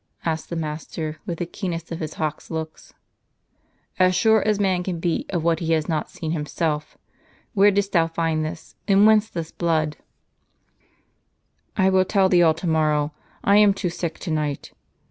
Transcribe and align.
asked 0.25 0.49
the 0.49 0.55
master, 0.55 1.17
with 1.27 1.37
the 1.37 1.45
keenest 1.45 1.91
of 1.91 1.99
his 1.99 2.15
hawk's 2.15 2.49
looks." 2.49 2.91
As 3.99 4.15
sure 4.15 4.41
as 4.41 4.59
man 4.59 4.81
can 4.81 4.99
be 4.99 5.27
of 5.29 5.43
what 5.43 5.59
he 5.59 5.73
has 5.73 5.87
not 5.87 6.09
seen 6.09 6.31
himself. 6.31 6.97
Where 7.53 7.69
didst 7.69 7.91
thou 7.91 8.07
find 8.07 8.43
this? 8.43 8.73
And 8.87 9.05
whence 9.05 9.29
this 9.29 9.51
blood?"" 9.51 9.97
I 11.77 11.91
will 11.91 12.03
tell 12.05 12.29
thee 12.29 12.41
all 12.41 12.55
to 12.55 12.65
morrow; 12.65 13.13
I 13.43 13.57
am 13.57 13.75
too 13.75 13.91
sick 13.91 14.17
to 14.21 14.31
night. 14.31 14.71